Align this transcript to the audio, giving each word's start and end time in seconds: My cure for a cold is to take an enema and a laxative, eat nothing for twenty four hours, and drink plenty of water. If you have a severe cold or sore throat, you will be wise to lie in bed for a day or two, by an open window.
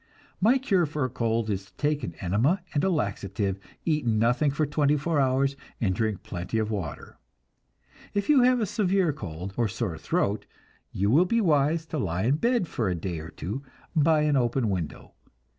My 0.41 0.57
cure 0.57 0.87
for 0.87 1.05
a 1.05 1.11
cold 1.11 1.47
is 1.51 1.65
to 1.67 1.73
take 1.75 2.03
an 2.03 2.15
enema 2.19 2.63
and 2.73 2.83
a 2.83 2.89
laxative, 2.89 3.59
eat 3.85 4.03
nothing 4.03 4.49
for 4.49 4.65
twenty 4.65 4.97
four 4.97 5.19
hours, 5.19 5.55
and 5.79 5.93
drink 5.93 6.23
plenty 6.23 6.57
of 6.57 6.71
water. 6.71 7.19
If 8.15 8.27
you 8.27 8.41
have 8.41 8.59
a 8.59 8.65
severe 8.65 9.13
cold 9.13 9.53
or 9.57 9.67
sore 9.67 9.99
throat, 9.99 10.47
you 10.91 11.11
will 11.11 11.25
be 11.25 11.39
wise 11.39 11.85
to 11.85 11.99
lie 11.99 12.23
in 12.23 12.37
bed 12.37 12.67
for 12.67 12.89
a 12.89 12.95
day 12.95 13.19
or 13.19 13.29
two, 13.29 13.61
by 13.95 14.21
an 14.21 14.35
open 14.37 14.71
window. 14.71 15.13